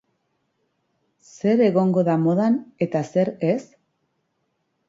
Zer 1.35 1.61
egongo 1.67 2.05
da 2.09 2.17
modan 2.23 2.57
eta 2.87 3.03
zer 3.13 3.33
ez? 3.51 3.63